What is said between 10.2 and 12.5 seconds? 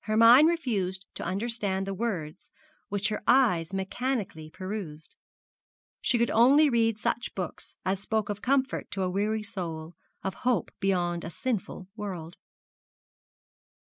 of hope beyond a sinful world.